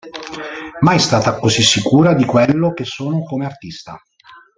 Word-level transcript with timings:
Mai 0.79 0.97
stata 0.97 1.35
così 1.37 1.61
sicura 1.61 2.15
di 2.15 2.25
quello 2.25 2.73
che 2.73 2.85
sono 2.85 3.21
come 3.21 3.45
artista. 3.45 4.01